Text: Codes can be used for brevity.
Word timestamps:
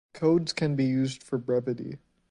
Codes 0.15 0.51
can 0.51 0.75
be 0.75 0.85
used 0.85 1.21
for 1.21 1.37
brevity. 1.37 1.99